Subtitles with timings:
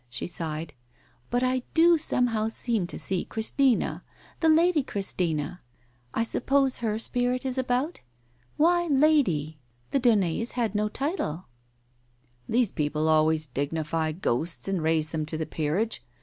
[0.09, 0.73] She sighed.
[1.29, 4.03] "But I do somehow seem to see Christina—
[4.39, 5.61] the Lady Christina.
[6.11, 8.01] I suppose her spirit is about?
[8.57, 9.59] Why * Lady'?
[9.91, 11.45] The Daunets had no title."
[12.49, 16.01] "These people always dignify ghosts and raise them to the peerage.